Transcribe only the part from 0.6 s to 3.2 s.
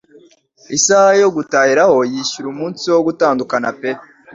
Isaha yo gutahiraho yishyura umunsi wo